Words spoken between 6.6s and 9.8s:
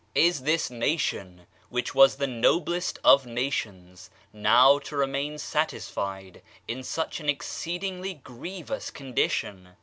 in such an exceedingly grievous condition?